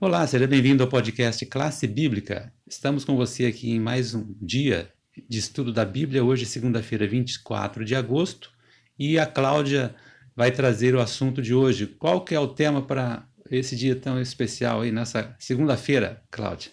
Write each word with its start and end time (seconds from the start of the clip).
Olá, 0.00 0.24
seja 0.28 0.46
bem-vindo 0.46 0.84
ao 0.84 0.88
podcast 0.88 1.44
Classe 1.46 1.84
Bíblica. 1.84 2.52
Estamos 2.64 3.04
com 3.04 3.16
você 3.16 3.46
aqui 3.46 3.72
em 3.72 3.80
mais 3.80 4.14
um 4.14 4.32
dia 4.40 4.92
de 5.28 5.40
estudo 5.40 5.72
da 5.72 5.84
Bíblia, 5.84 6.22
hoje, 6.22 6.46
segunda-feira, 6.46 7.04
24 7.04 7.84
de 7.84 7.96
agosto, 7.96 8.52
e 8.96 9.18
a 9.18 9.26
Cláudia 9.26 9.96
vai 10.36 10.52
trazer 10.52 10.94
o 10.94 11.00
assunto 11.00 11.42
de 11.42 11.52
hoje. 11.52 11.88
Qual 11.88 12.24
que 12.24 12.32
é 12.32 12.38
o 12.38 12.46
tema 12.46 12.80
para 12.80 13.28
esse 13.50 13.74
dia 13.74 13.96
tão 13.96 14.20
especial 14.20 14.82
aí 14.82 14.92
nessa 14.92 15.34
segunda-feira, 15.36 16.22
Cláudia? 16.30 16.70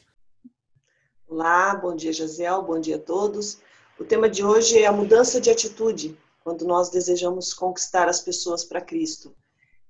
Olá, 1.28 1.74
bom 1.74 1.96
dia, 1.96 2.14
Jaziel, 2.14 2.62
bom 2.62 2.80
dia 2.80 2.98
a 2.98 3.00
todos. 3.00 3.58
O 4.00 4.04
tema 4.04 4.30
de 4.30 4.44
hoje 4.44 4.78
é 4.78 4.86
a 4.86 4.92
mudança 4.92 5.42
de 5.42 5.50
atitude, 5.50 6.16
quando 6.44 6.64
nós 6.64 6.92
desejamos 6.92 7.56
conquistar 7.56 8.08
as 8.08 8.22
pessoas 8.22 8.64
para 8.64 8.82
Cristo. 8.82 9.36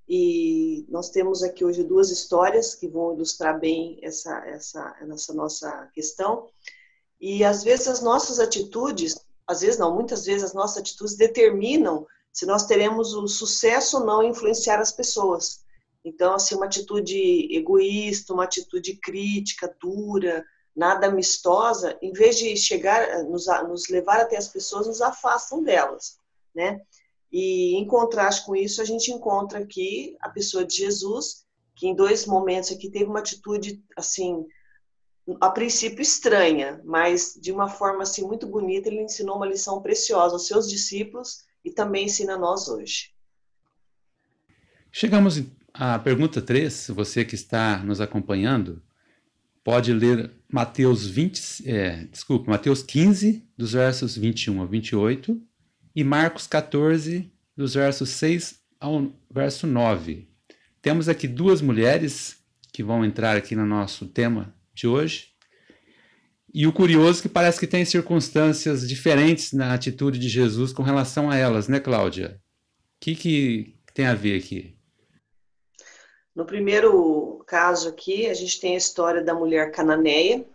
E 0.07 0.85
nós 0.88 1.09
temos 1.09 1.41
aqui 1.41 1.66
hoje 1.66 1.84
duas 1.84 2.11
histórias 2.11 2.75
que 2.75 2.88
vão 2.88 3.13
ilustrar 3.13 3.59
bem 3.59 3.99
essa, 4.03 4.38
essa, 4.45 4.95
essa 5.11 5.34
nossa 5.34 5.89
questão. 5.93 6.47
E 7.20 7.43
às 7.43 7.63
vezes 7.63 7.88
as 7.88 8.02
nossas 8.02 8.39
atitudes, 8.39 9.20
às 9.47 9.61
vezes 9.61 9.80
não, 9.80 9.95
muitas 9.95 10.25
vezes 10.25 10.44
as 10.44 10.53
nossas 10.53 10.77
atitudes 10.77 11.16
determinam 11.16 12.05
se 12.31 12.45
nós 12.45 12.66
teremos 12.66 13.13
o 13.13 13.27
sucesso 13.27 13.99
ou 13.99 14.05
não 14.05 14.21
em 14.21 14.30
influenciar 14.30 14.80
as 14.80 14.91
pessoas. 14.91 15.63
Então, 16.03 16.35
assim, 16.35 16.53
uma 16.53 16.66
atitude 16.66 17.47
egoísta, 17.52 18.33
uma 18.33 18.44
atitude 18.44 18.97
crítica, 18.97 19.75
dura, 19.81 20.45
nada 20.75 21.08
amistosa, 21.08 21.97
em 22.02 22.11
vez 22.11 22.38
de 22.38 22.55
chegar, 22.58 23.23
nos, 23.23 23.45
nos 23.67 23.88
levar 23.88 24.19
até 24.19 24.38
as 24.38 24.47
pessoas, 24.47 24.85
nos 24.85 25.02
afastam 25.02 25.63
delas, 25.63 26.19
né? 26.53 26.81
E 27.38 27.75
em 27.75 27.85
contraste 27.85 28.45
com 28.45 28.55
isso, 28.55 28.81
a 28.81 28.85
gente 28.85 29.12
encontra 29.12 29.59
aqui 29.59 30.16
a 30.21 30.30
pessoa 30.30 30.63
de 30.63 30.77
Jesus, 30.77 31.45
que 31.75 31.85
em 31.85 31.94
dois 31.94 32.25
momentos 32.25 32.71
aqui 32.71 32.89
teve 32.89 33.03
uma 33.03 33.19
atitude 33.19 33.83
assim, 33.97 34.45
a 35.41 35.50
princípio 35.50 36.02
estranha, 36.02 36.81
mas 36.86 37.38
de 37.38 37.52
uma 37.52 37.67
forma 37.67 38.03
assim 38.03 38.25
muito 38.25 38.47
bonita, 38.47 38.88
ele 38.88 39.02
ensinou 39.02 39.36
uma 39.36 39.45
lição 39.45 39.81
preciosa 39.81 40.36
aos 40.36 40.47
seus 40.47 40.69
discípulos 40.69 41.44
e 41.66 41.69
também 41.69 42.06
ensina 42.06 42.36
a 42.36 42.39
nós 42.39 42.69
hoje. 42.69 43.11
Chegamos 44.89 45.44
à 45.73 46.00
pergunta 46.00 46.41
3, 46.41 46.88
você 46.91 47.25
que 47.25 47.36
está 47.36 47.83
nos 47.83 48.00
acompanhando, 48.00 48.81
pode 49.61 49.91
ler 49.91 50.31
Mateus 50.50 51.06
20, 51.06 51.69
é, 51.69 52.06
desculpa, 52.06 52.50
Mateus 52.50 52.81
15, 52.81 53.45
dos 53.58 53.73
versos 53.73 54.16
21 54.16 54.61
a 54.61 54.66
28, 54.66 55.38
e 55.95 56.03
Marcos 56.03 56.45
14, 56.45 57.31
dos 57.55 57.73
versos 57.73 58.09
6 58.09 58.59
ao 58.79 59.13
verso 59.31 59.65
9. 59.65 60.27
Temos 60.81 61.07
aqui 61.07 61.27
duas 61.27 61.61
mulheres 61.61 62.38
que 62.73 62.83
vão 62.83 63.05
entrar 63.05 63.38
aqui 63.38 63.55
no 63.55 63.65
nosso 63.65 64.05
tema 64.05 64.53
de 64.73 64.88
hoje. 64.88 65.29
E 66.53 66.67
o 66.67 66.73
curioso 66.73 67.19
é 67.19 67.21
que 67.23 67.29
parece 67.29 67.59
que 67.59 67.67
tem 67.67 67.85
circunstâncias 67.85 68.88
diferentes 68.88 69.53
na 69.53 69.73
atitude 69.73 70.19
de 70.19 70.27
Jesus 70.27 70.73
com 70.73 70.83
relação 70.83 71.29
a 71.29 71.38
elas, 71.38 71.67
né, 71.69 71.79
Cláudia? 71.79 72.41
O 72.97 72.99
que, 72.99 73.16
que 73.16 73.75
tem 73.93 74.05
a 74.05 74.13
ver 74.13 74.38
aqui? 74.38 74.75
No 76.35 76.45
primeiro 76.45 77.41
caso 77.47 77.88
aqui, 77.88 78.27
a 78.27 78.33
gente 78.33 78.59
tem 78.59 78.73
a 78.73 78.77
história 78.77 79.23
da 79.23 79.33
mulher 79.33 79.71
cananeia, 79.71 80.45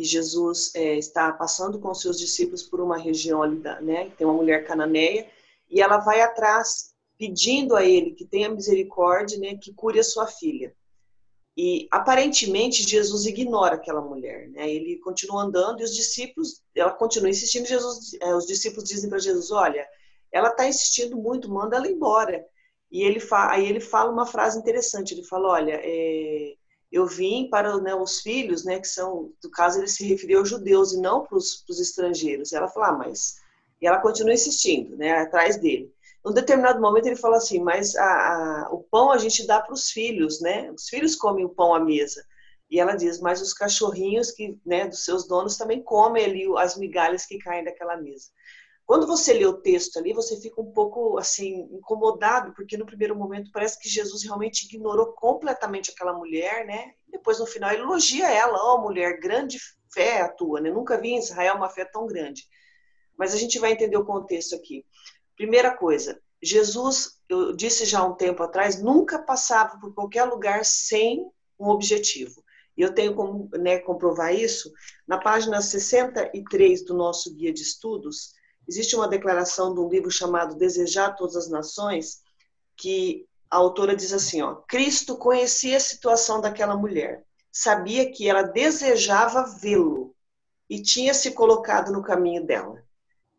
que 0.00 0.04
Jesus 0.04 0.74
é, 0.74 0.96
está 0.96 1.30
passando 1.30 1.78
com 1.78 1.92
seus 1.92 2.18
discípulos 2.18 2.62
por 2.62 2.80
uma 2.80 2.96
região 2.96 3.42
ali, 3.42 3.58
né? 3.82 4.10
Tem 4.16 4.26
uma 4.26 4.32
mulher 4.32 4.66
cananeia 4.66 5.28
e 5.70 5.82
ela 5.82 5.98
vai 5.98 6.22
atrás 6.22 6.94
pedindo 7.18 7.76
a 7.76 7.84
ele 7.84 8.12
que 8.12 8.24
tenha 8.24 8.48
misericórdia, 8.48 9.38
né? 9.38 9.58
Que 9.58 9.74
cure 9.74 10.00
a 10.00 10.02
sua 10.02 10.26
filha. 10.26 10.74
E 11.54 11.86
aparentemente 11.90 12.82
Jesus 12.82 13.26
ignora 13.26 13.74
aquela 13.74 14.00
mulher, 14.00 14.48
né? 14.48 14.70
Ele 14.70 14.96
continua 15.00 15.42
andando 15.42 15.82
e 15.82 15.84
os 15.84 15.94
discípulos, 15.94 16.62
ela 16.74 16.92
continua 16.92 17.28
insistindo. 17.28 17.68
Jesus, 17.68 18.14
é, 18.22 18.34
os 18.34 18.46
discípulos 18.46 18.88
dizem 18.88 19.10
para 19.10 19.18
Jesus: 19.18 19.50
Olha, 19.50 19.86
ela 20.32 20.48
está 20.48 20.66
insistindo 20.66 21.14
muito, 21.18 21.50
manda 21.50 21.76
ela 21.76 21.86
embora. 21.86 22.42
E 22.90 23.02
ele 23.02 23.20
aí 23.32 23.68
ele 23.68 23.80
fala 23.80 24.10
uma 24.10 24.24
frase 24.24 24.58
interessante. 24.58 25.12
Ele 25.12 25.24
fala: 25.24 25.50
Olha, 25.50 25.78
é, 25.84 26.54
eu 26.90 27.06
vim 27.06 27.48
para 27.48 27.78
né, 27.78 27.94
os 27.94 28.20
filhos, 28.20 28.64
né, 28.64 28.80
que 28.80 28.88
são, 28.88 29.32
no 29.42 29.50
caso, 29.50 29.78
ele 29.78 29.88
se 29.88 30.04
referiu 30.04 30.40
aos 30.40 30.48
judeus 30.48 30.92
e 30.92 31.00
não 31.00 31.24
para 31.24 31.36
os 31.36 31.80
estrangeiros. 31.80 32.52
Ela 32.52 32.68
fala, 32.68 32.88
ah, 32.88 32.98
mas. 32.98 33.36
E 33.80 33.86
ela 33.86 34.00
continua 34.00 34.34
insistindo, 34.34 34.96
né, 34.96 35.12
atrás 35.12 35.56
dele. 35.60 35.92
Num 36.24 36.32
determinado 36.32 36.80
momento 36.80 37.06
ele 37.06 37.16
fala 37.16 37.38
assim, 37.38 37.60
mas 37.60 37.96
a, 37.96 38.04
a, 38.04 38.68
o 38.72 38.82
pão 38.90 39.10
a 39.10 39.18
gente 39.18 39.46
dá 39.46 39.60
para 39.60 39.72
os 39.72 39.90
filhos, 39.90 40.40
né? 40.40 40.70
Os 40.70 40.86
filhos 40.88 41.16
comem 41.16 41.46
o 41.46 41.48
pão 41.48 41.74
à 41.74 41.80
mesa. 41.80 42.22
E 42.70 42.78
ela 42.78 42.94
diz, 42.94 43.20
mas 43.20 43.40
os 43.40 43.54
cachorrinhos 43.54 44.30
que, 44.30 44.58
né, 44.64 44.86
dos 44.86 45.04
seus 45.04 45.26
donos 45.26 45.56
também 45.56 45.82
comem 45.82 46.24
ali 46.24 46.46
as 46.58 46.76
migalhas 46.76 47.24
que 47.24 47.38
caem 47.38 47.64
daquela 47.64 47.96
mesa. 47.96 48.28
Quando 48.90 49.06
você 49.06 49.32
lê 49.32 49.46
o 49.46 49.62
texto 49.62 49.98
ali, 49.98 50.12
você 50.12 50.40
fica 50.40 50.60
um 50.60 50.72
pouco 50.72 51.16
assim 51.16 51.60
incomodado, 51.70 52.52
porque 52.54 52.76
no 52.76 52.84
primeiro 52.84 53.14
momento 53.14 53.52
parece 53.52 53.78
que 53.78 53.88
Jesus 53.88 54.24
realmente 54.24 54.64
ignorou 54.64 55.12
completamente 55.12 55.92
aquela 55.92 56.12
mulher, 56.12 56.66
né? 56.66 56.94
Depois 57.06 57.38
no 57.38 57.46
final 57.46 57.70
ele 57.70 57.82
elogia 57.82 58.28
ela, 58.28 58.58
ó, 58.58 58.74
oh, 58.74 58.82
mulher, 58.82 59.20
grande 59.20 59.60
fé 59.94 60.22
a 60.22 60.28
tua, 60.28 60.60
né? 60.60 60.72
Nunca 60.72 61.00
vi 61.00 61.10
em 61.10 61.18
Israel 61.18 61.54
uma 61.54 61.68
fé 61.68 61.84
tão 61.84 62.04
grande. 62.04 62.42
Mas 63.16 63.32
a 63.32 63.36
gente 63.36 63.60
vai 63.60 63.70
entender 63.70 63.96
o 63.96 64.04
contexto 64.04 64.56
aqui. 64.56 64.84
Primeira 65.36 65.72
coisa, 65.76 66.20
Jesus, 66.42 67.20
eu 67.28 67.54
disse 67.54 67.84
já 67.84 68.00
há 68.00 68.04
um 68.04 68.16
tempo 68.16 68.42
atrás, 68.42 68.82
nunca 68.82 69.20
passava 69.20 69.78
por 69.78 69.94
qualquer 69.94 70.24
lugar 70.24 70.64
sem 70.64 71.30
um 71.60 71.68
objetivo. 71.68 72.42
E 72.76 72.82
eu 72.82 72.92
tenho 72.92 73.14
como 73.14 73.48
né, 73.52 73.78
comprovar 73.78 74.34
isso 74.34 74.68
na 75.06 75.16
página 75.16 75.62
63 75.62 76.84
do 76.84 76.94
nosso 76.94 77.32
guia 77.32 77.52
de 77.52 77.62
estudos 77.62 78.39
Existe 78.70 78.94
uma 78.94 79.08
declaração 79.08 79.74
de 79.74 79.80
um 79.80 79.88
livro 79.88 80.12
chamado 80.12 80.54
Desejar 80.54 81.16
Todas 81.16 81.34
as 81.34 81.50
Nações, 81.50 82.20
que 82.76 83.26
a 83.50 83.56
autora 83.56 83.96
diz 83.96 84.12
assim, 84.12 84.42
ó, 84.42 84.54
Cristo 84.54 85.16
conhecia 85.16 85.76
a 85.76 85.80
situação 85.80 86.40
daquela 86.40 86.76
mulher, 86.76 87.24
sabia 87.50 88.12
que 88.12 88.28
ela 88.28 88.44
desejava 88.44 89.42
vê-lo 89.60 90.14
e 90.68 90.80
tinha 90.80 91.12
se 91.12 91.32
colocado 91.32 91.90
no 91.90 92.00
caminho 92.00 92.46
dela. 92.46 92.80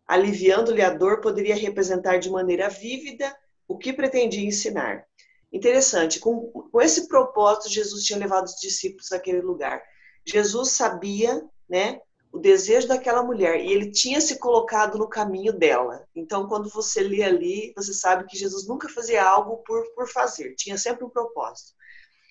Aliviando-lhe 0.05 0.81
a 0.81 0.89
dor, 0.89 1.21
poderia 1.21 1.55
representar 1.55 2.17
de 2.17 2.29
maneira 2.29 2.67
vívida 2.67 3.33
o 3.69 3.77
que 3.77 3.93
pretendia 3.93 4.45
ensinar. 4.45 5.05
Interessante, 5.49 6.19
com, 6.19 6.51
com 6.51 6.81
esse 6.81 7.07
propósito, 7.07 7.69
Jesus 7.69 8.03
tinha 8.03 8.19
levado 8.19 8.47
os 8.47 8.59
discípulos 8.59 9.13
àquele 9.13 9.39
lugar. 9.39 9.81
Jesus 10.25 10.71
sabia, 10.71 11.41
né, 11.69 12.01
desejo 12.41 12.87
daquela 12.87 13.23
mulher 13.23 13.59
e 13.63 13.71
ele 13.71 13.91
tinha 13.91 14.19
se 14.19 14.39
colocado 14.39 14.97
no 14.97 15.07
caminho 15.07 15.53
dela. 15.53 16.05
Então, 16.15 16.47
quando 16.47 16.69
você 16.69 17.01
lê 17.01 17.23
ali, 17.23 17.73
você 17.75 17.93
sabe 17.93 18.25
que 18.25 18.37
Jesus 18.37 18.67
nunca 18.67 18.89
fazia 18.89 19.23
algo 19.23 19.57
por, 19.57 19.85
por 19.93 20.09
fazer, 20.09 20.55
tinha 20.55 20.77
sempre 20.77 21.05
um 21.05 21.09
propósito. 21.09 21.71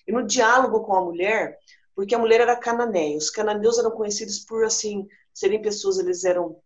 E 0.06 0.12
no 0.12 0.26
diálogo 0.26 0.80
com 0.80 0.94
a 0.94 1.04
mulher, 1.04 1.56
porque 1.94 2.14
a 2.14 2.18
mulher 2.18 2.40
era 2.40 2.56
cananeia, 2.56 3.16
os 3.16 3.30
cananeus 3.30 3.78
eram 3.78 3.90
conhecidos 3.90 4.40
por 4.40 4.64
assim 4.64 5.06
serem 5.32 5.62
pessoas, 5.62 5.98
eles 5.98 6.24
eram 6.24 6.60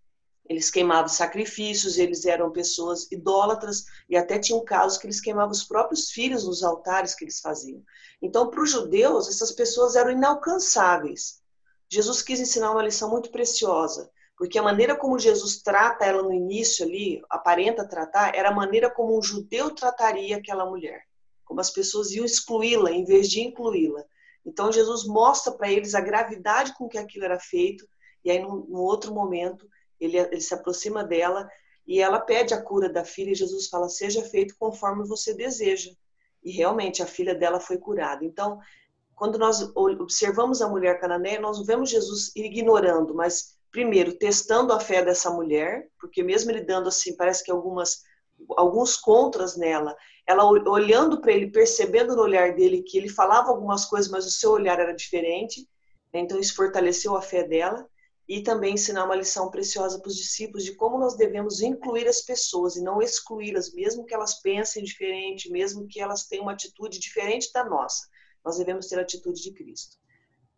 eles 0.47 0.71
queimavam 0.71 1.09
sacrifícios, 1.09 1.97
eles 1.97 2.27
eram 2.27 2.53
pessoas 2.53 3.10
idólatras 3.10 3.84
e 4.10 4.16
até 4.16 4.38
tinham 4.38 4.62
casos 4.62 4.99
que 4.99 5.06
eles 5.06 5.21
queimavam 5.21 5.53
os 5.53 5.65
próprios 5.65 6.10
filhos 6.10 6.47
nos 6.47 6.62
altares 6.62 7.15
que 7.15 7.25
eles 7.25 7.41
faziam. 7.41 7.83
Então, 8.21 8.50
para 8.50 8.62
os 8.62 8.71
judeus, 8.71 9.27
essas 9.28 9.53
pessoas 9.53 9.97
eram 9.97 10.10
inalcançáveis. 10.10 11.43
Jesus 11.94 12.22
quis 12.22 12.41
ensinar 12.41 12.72
uma 12.72 12.82
lição 12.82 13.09
muito 13.09 13.31
preciosa, 13.31 14.10
porque 14.37 14.59
a 14.59 14.62
maneira 14.62 14.97
como 14.97 15.16
Jesus 15.16 15.62
trata 15.62 16.05
ela 16.05 16.25
no 16.25 16.32
início 16.32 16.84
ali, 16.84 17.22
aparenta 17.31 17.87
tratar, 17.87 18.34
era 18.34 18.49
a 18.49 18.55
maneira 18.55 18.91
como 18.91 19.16
um 19.16 19.22
judeu 19.22 19.72
trataria 19.72 20.37
aquela 20.37 20.66
mulher, 20.66 21.04
como 21.45 21.60
as 21.60 21.71
pessoas 21.71 22.10
iam 22.10 22.24
excluí-la 22.24 22.91
em 22.91 23.04
vez 23.04 23.30
de 23.30 23.42
incluí-la. 23.42 24.04
Então 24.45 24.72
Jesus 24.72 25.07
mostra 25.07 25.53
para 25.53 25.71
eles 25.71 25.95
a 25.95 26.01
gravidade 26.01 26.74
com 26.77 26.89
que 26.89 26.98
aquilo 26.98 27.27
era 27.27 27.39
feito, 27.39 27.86
e 28.24 28.30
aí 28.33 28.41
no, 28.41 28.66
no 28.66 28.80
outro 28.80 29.15
momento 29.15 29.69
ele, 30.01 30.19
ele 30.19 30.41
se 30.41 30.53
aproxima 30.53 31.04
dela 31.04 31.48
e 31.86 32.01
ela 32.01 32.19
pede 32.19 32.53
a 32.54 32.60
cura 32.60 32.89
da 32.89 33.04
filha 33.04 33.30
e 33.30 33.36
Jesus 33.36 33.69
fala: 33.69 33.89
seja 33.89 34.22
feito 34.22 34.57
conforme 34.59 35.07
você 35.07 35.33
deseja. 35.33 35.92
E 36.42 36.51
realmente 36.51 37.03
a 37.03 37.07
filha 37.07 37.36
dela 37.36 37.60
foi 37.60 37.78
curada. 37.78 38.24
Então 38.24 38.59
quando 39.15 39.39
nós 39.39 39.61
observamos 39.77 40.61
a 40.61 40.69
mulher 40.69 41.01
cananeia, 41.01 41.41
nós 41.41 41.65
vemos 41.65 41.91
Jesus 41.91 42.33
ignorando, 42.34 43.15
mas 43.15 43.57
primeiro 43.71 44.16
testando 44.16 44.72
a 44.72 44.81
fé 44.81 45.05
dessa 45.05 45.31
mulher, 45.31 45.89
porque 46.01 46.22
mesmo 46.22 46.51
ele 46.51 46.61
dando 46.61 46.89
assim, 46.89 47.16
parece 47.16 47.43
que 47.45 47.51
algumas 47.51 48.03
alguns 48.57 48.97
contras 48.97 49.57
nela, 49.57 49.97
ela 50.27 50.45
olhando 50.45 51.21
para 51.21 51.33
ele, 51.33 51.51
percebendo 51.51 52.16
no 52.16 52.22
olhar 52.22 52.55
dele 52.55 52.83
que 52.83 52.99
ele 52.99 53.09
falava 53.09 53.49
algumas 53.49 53.84
coisas, 53.84 54.11
mas 54.11 54.27
o 54.27 54.31
seu 54.31 54.51
olhar 54.51 54.81
era 54.81 54.93
diferente, 54.93 55.69
né? 56.13 56.21
então 56.21 56.39
isso 56.39 56.55
fortaleceu 56.57 57.17
a 57.17 57.22
fé 57.22 57.45
dela 57.45 57.89
e 58.28 58.43
também 58.43 58.75
ensinar 58.75 59.05
uma 59.05 59.15
lição 59.15 59.51
preciosa 59.51 60.01
para 60.01 60.09
os 60.09 60.17
discípulos 60.17 60.65
de 60.65 60.75
como 60.75 60.99
nós 60.99 61.15
devemos 61.17 61.60
incluir 61.60 62.09
as 62.09 62.22
pessoas 62.22 62.75
e 62.75 62.83
não 62.83 63.01
excluí-las, 63.01 63.72
mesmo 63.72 64.05
que 64.05 64.15
elas 64.15 64.41
pensem 64.41 64.83
diferente, 64.83 65.51
mesmo 65.51 65.87
que 65.87 66.01
elas 66.01 66.27
tenham 66.27 66.45
uma 66.45 66.53
atitude 66.53 66.99
diferente 66.99 67.53
da 67.53 67.65
nossa 67.65 68.09
nós 68.45 68.59
devemos 68.59 68.87
ter 68.87 68.99
a 68.99 69.03
atitude 69.03 69.43
de 69.43 69.53
Cristo. 69.53 69.97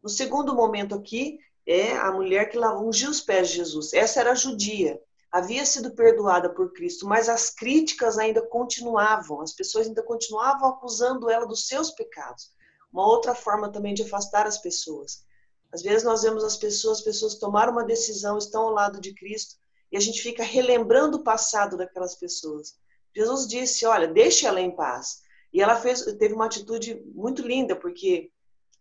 No 0.02 0.08
segundo 0.08 0.54
momento 0.54 0.94
aqui, 0.94 1.38
é 1.66 1.96
a 1.96 2.12
mulher 2.12 2.48
que 2.48 2.58
ungiu 2.58 3.10
os 3.10 3.20
pés 3.20 3.48
de 3.48 3.56
Jesus. 3.56 3.92
Essa 3.92 4.20
era 4.20 4.34
judia, 4.34 5.00
havia 5.30 5.66
sido 5.66 5.94
perdoada 5.94 6.48
por 6.48 6.72
Cristo, 6.72 7.06
mas 7.06 7.28
as 7.28 7.50
críticas 7.50 8.18
ainda 8.18 8.40
continuavam, 8.40 9.40
as 9.40 9.52
pessoas 9.52 9.86
ainda 9.86 10.02
continuavam 10.02 10.68
acusando 10.68 11.28
ela 11.28 11.46
dos 11.46 11.66
seus 11.66 11.90
pecados. 11.90 12.50
Uma 12.92 13.06
outra 13.06 13.34
forma 13.34 13.70
também 13.70 13.94
de 13.94 14.02
afastar 14.02 14.46
as 14.46 14.58
pessoas. 14.58 15.24
Às 15.72 15.82
vezes 15.82 16.04
nós 16.04 16.22
vemos 16.22 16.44
as 16.44 16.56
pessoas, 16.56 16.98
as 16.98 17.04
pessoas 17.04 17.34
tomaram 17.34 17.72
uma 17.72 17.84
decisão, 17.84 18.38
estão 18.38 18.62
ao 18.62 18.70
lado 18.70 19.00
de 19.00 19.12
Cristo, 19.12 19.56
e 19.90 19.96
a 19.96 20.00
gente 20.00 20.22
fica 20.22 20.42
relembrando 20.42 21.18
o 21.18 21.22
passado 21.22 21.76
daquelas 21.76 22.14
pessoas. 22.14 22.74
Jesus 23.14 23.46
disse: 23.46 23.84
Olha, 23.86 24.08
deixe 24.08 24.46
ela 24.46 24.60
em 24.60 24.74
paz. 24.74 25.22
E 25.56 25.60
ela 25.62 25.74
fez, 25.74 26.02
teve 26.18 26.34
uma 26.34 26.44
atitude 26.44 27.02
muito 27.14 27.40
linda, 27.40 27.74
porque 27.74 28.30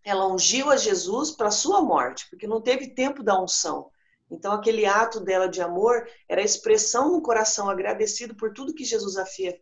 ela 0.03 0.27
ungiu 0.27 0.69
a 0.69 0.75
Jesus 0.75 1.31
para 1.31 1.49
sua 1.49 1.81
morte, 1.81 2.27
porque 2.29 2.45
não 2.45 2.59
teve 2.59 2.93
tempo 2.93 3.23
da 3.23 3.41
unção. 3.41 3.89
Então, 4.29 4.51
aquele 4.51 4.85
ato 4.85 5.21
dela 5.21 5.47
de 5.47 5.61
amor 5.61 6.05
era 6.27 6.41
a 6.41 6.43
expressão 6.43 7.13
no 7.13 7.21
coração 7.21 7.69
agradecido 7.69 8.35
por 8.35 8.51
tudo 8.51 8.73
que 8.73 8.83
Jesus 8.83 9.15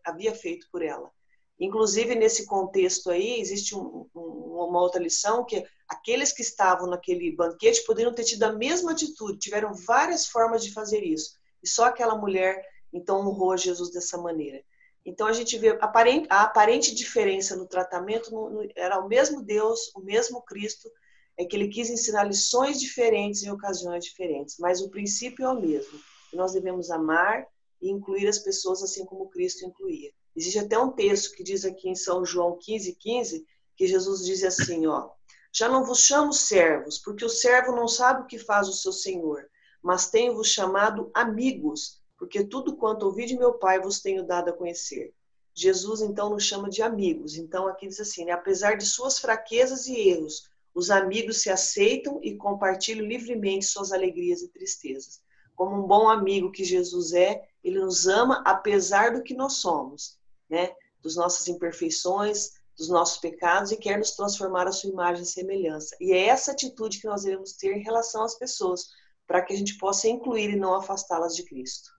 havia 0.04 0.34
feito 0.34 0.68
por 0.72 0.82
ela. 0.82 1.12
Inclusive, 1.60 2.16
nesse 2.16 2.48
contexto 2.48 3.12
aí, 3.12 3.40
existe 3.40 3.76
um, 3.76 4.10
um, 4.16 4.66
uma 4.68 4.82
outra 4.82 5.00
lição 5.00 5.46
que 5.46 5.64
aqueles 5.88 6.34
que 6.34 6.42
estavam 6.42 6.88
naquele 6.88 7.36
banquete 7.36 7.86
poderiam 7.86 8.12
ter 8.16 8.24
tido 8.24 8.42
a 8.42 8.54
mesma 8.54 8.94
atitude, 8.94 9.38
tiveram 9.38 9.72
várias 9.86 10.26
formas 10.26 10.64
de 10.64 10.74
fazer 10.74 11.04
isso. 11.04 11.36
E 11.62 11.70
só 11.70 11.86
aquela 11.86 12.16
mulher, 12.16 12.60
então, 12.92 13.20
honrou 13.20 13.56
Jesus 13.56 13.92
dessa 13.92 14.18
maneira. 14.18 14.64
Então, 15.06 15.28
a 15.28 15.34
gente 15.34 15.58
vê 15.58 15.70
a 15.70 15.74
aparente, 15.74 16.28
a 16.30 16.44
aparente 16.44 16.96
diferença 16.96 17.56
no 17.56 17.68
tratamento, 17.68 18.32
no, 18.32 18.50
no, 18.50 18.70
era 18.76 19.00
o 19.00 19.08
mesmo 19.08 19.42
Deus, 19.42 19.92
o 19.96 20.02
mesmo 20.02 20.42
Cristo, 20.42 20.90
é 21.38 21.46
que 21.46 21.56
ele 21.56 21.68
quis 21.68 21.90
ensinar 21.90 22.24
lições 22.24 22.80
diferentes 22.80 23.44
em 23.44 23.52
ocasiões 23.52 24.06
diferentes, 24.06 24.58
mas 24.60 24.82
o 24.82 24.90
princípio 24.90 25.46
é 25.46 25.50
o 25.50 25.60
mesmo. 25.60 26.00
Nós 26.32 26.54
devemos 26.54 26.90
amar 26.90 27.46
e 27.82 27.90
incluir 27.90 28.28
as 28.28 28.40
pessoas 28.40 28.82
assim 28.82 29.06
como 29.06 29.30
Cristo 29.30 29.66
incluía. 29.66 30.12
Existe 30.36 30.60
até 30.60 30.78
um 30.80 30.92
texto 30.92 31.36
que 31.36 31.44
diz 31.44 31.66
aqui 31.66 31.90
em 31.90 31.96
São 31.96 32.26
João 32.26 32.58
15, 32.60 32.96
15, 32.96 33.46
que 33.76 33.88
Jesus 33.88 34.26
diz 34.26 34.44
assim, 34.44 34.88
ó, 34.88 35.10
já 35.52 35.68
não 35.68 35.86
vos 35.86 36.00
chamo 36.00 36.34
servos, 36.34 36.98
porque 36.98 37.26
o 37.26 37.30
servo 37.30 37.76
não 37.76 37.88
sabe 37.88 38.22
o 38.22 38.26
que 38.26 38.40
faz 38.40 38.68
o 38.68 38.74
seu 38.74 38.92
senhor, 38.92 39.48
mas 39.82 40.10
tenho-vos 40.10 40.48
chamado 40.48 41.12
amigos, 41.14 42.02
porque 42.24 42.46
tudo 42.46 42.78
quanto 42.78 43.04
ouvi 43.04 43.26
de 43.26 43.36
meu 43.36 43.56
Pai 43.56 43.82
vos 43.82 44.00
tenho 44.00 44.26
dado 44.26 44.50
a 44.50 44.54
conhecer. 44.54 45.14
Jesus 45.54 46.00
então 46.00 46.30
nos 46.30 46.46
chama 46.46 46.70
de 46.70 46.82
amigos. 46.82 47.36
Então 47.36 47.68
aqui 47.68 47.86
diz 47.86 48.00
assim, 48.00 48.24
né, 48.24 48.32
apesar 48.32 48.78
de 48.78 48.86
suas 48.86 49.20
fraquezas 49.20 49.88
e 49.88 50.08
erros, 50.08 50.50
os 50.74 50.90
amigos 50.90 51.42
se 51.42 51.50
aceitam 51.50 52.22
e 52.24 52.38
compartilham 52.38 53.06
livremente 53.06 53.66
suas 53.66 53.92
alegrias 53.92 54.42
e 54.42 54.48
tristezas. 54.48 55.22
Como 55.54 55.76
um 55.76 55.86
bom 55.86 56.08
amigo 56.08 56.50
que 56.50 56.64
Jesus 56.64 57.12
é, 57.12 57.44
ele 57.62 57.82
nos 57.82 58.08
ama 58.08 58.42
apesar 58.46 59.14
do 59.14 59.22
que 59.22 59.34
nós 59.34 59.56
somos, 59.56 60.18
né? 60.50 60.72
Dos 61.02 61.18
nossas 61.18 61.50
imperfeições, 61.50 62.52
dos 62.78 62.88
nossos 62.88 63.18
pecados 63.18 63.74
e 63.74 63.76
quer 63.76 63.98
nos 63.98 64.12
transformar 64.12 64.66
à 64.66 64.72
sua 64.72 64.90
imagem 64.90 65.24
e 65.24 65.28
semelhança. 65.28 65.94
E 66.00 66.14
é 66.14 66.28
essa 66.28 66.54
atitude 66.54 67.02
que 67.02 67.08
nós 67.08 67.24
devemos 67.24 67.52
ter 67.52 67.76
em 67.76 67.84
relação 67.84 68.24
às 68.24 68.36
pessoas, 68.36 68.88
para 69.28 69.42
que 69.42 69.54
a 69.54 69.58
gente 69.58 69.78
possa 69.78 70.08
incluir 70.08 70.52
e 70.52 70.56
não 70.56 70.74
afastá-las 70.74 71.36
de 71.36 71.44
Cristo. 71.44 71.93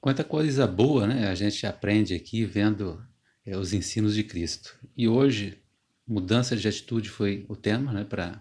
Quanta 0.00 0.22
coisa 0.22 0.66
boa, 0.66 1.06
né? 1.06 1.28
A 1.28 1.34
gente 1.34 1.66
aprende 1.66 2.14
aqui 2.14 2.44
vendo 2.44 3.02
é, 3.44 3.56
os 3.56 3.72
ensinos 3.72 4.14
de 4.14 4.22
Cristo. 4.22 4.78
E 4.96 5.08
hoje 5.08 5.58
mudança 6.06 6.56
de 6.56 6.68
atitude 6.68 7.08
foi 7.08 7.44
o 7.48 7.56
tema 7.56 7.92
né, 7.92 8.04
para 8.04 8.40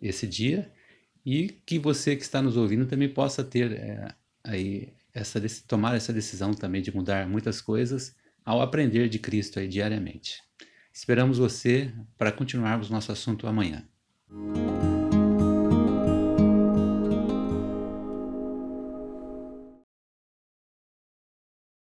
esse 0.00 0.26
dia 0.26 0.70
e 1.24 1.48
que 1.48 1.78
você 1.78 2.14
que 2.14 2.22
está 2.22 2.42
nos 2.42 2.56
ouvindo 2.56 2.86
também 2.86 3.08
possa 3.08 3.42
ter 3.42 3.72
é, 3.72 4.14
aí 4.44 4.92
essa 5.12 5.40
tomar 5.66 5.96
essa 5.96 6.12
decisão 6.12 6.54
também 6.54 6.82
de 6.82 6.94
mudar 6.94 7.28
muitas 7.28 7.60
coisas 7.60 8.14
ao 8.44 8.60
aprender 8.60 9.08
de 9.08 9.18
Cristo 9.18 9.58
aí 9.58 9.68
diariamente. 9.68 10.42
Esperamos 10.92 11.38
você 11.38 11.92
para 12.18 12.32
continuarmos 12.32 12.90
nosso 12.90 13.12
assunto 13.12 13.46
amanhã. 13.46 13.84